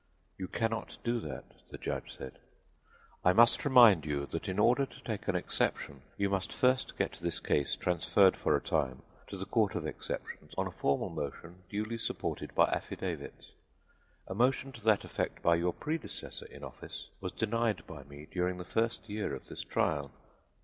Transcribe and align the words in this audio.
"You 0.35 0.47
cannot 0.47 0.97
do 1.03 1.19
that," 1.19 1.61
the 1.69 1.77
judge 1.77 2.17
said. 2.17 2.39
"I 3.23 3.33
must 3.33 3.63
remind 3.63 4.03
you 4.03 4.25
that 4.31 4.49
in 4.49 4.57
order 4.57 4.87
to 4.87 5.03
take 5.03 5.27
an 5.27 5.35
exception 5.35 6.01
you 6.17 6.27
must 6.27 6.51
first 6.51 6.97
get 6.97 7.11
this 7.21 7.39
case 7.39 7.75
transferred 7.75 8.35
for 8.35 8.55
a 8.55 8.61
time 8.61 9.03
to 9.27 9.37
the 9.37 9.45
Court 9.45 9.75
of 9.75 9.85
Exceptions 9.85 10.53
on 10.57 10.65
a 10.65 10.71
formal 10.71 11.09
motion 11.09 11.61
duly 11.69 11.99
supported 11.99 12.55
by 12.55 12.65
affidavits. 12.69 13.51
A 14.27 14.33
motion 14.33 14.71
to 14.71 14.81
that 14.85 15.03
effect 15.03 15.43
by 15.43 15.53
your 15.53 15.71
predecessor 15.71 16.47
in 16.47 16.63
office 16.63 17.09
was 17.19 17.31
denied 17.31 17.85
by 17.85 18.01
me 18.05 18.27
during 18.31 18.57
the 18.57 18.65
first 18.65 19.07
year 19.07 19.35
of 19.35 19.45
this 19.49 19.61
trial. 19.61 20.09